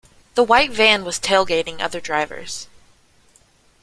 The 0.33 0.43
white 0.43 0.71
van 0.71 1.05
was 1.05 1.19
tailgating 1.19 1.79
other 1.79 1.99
drivers. 2.01 2.65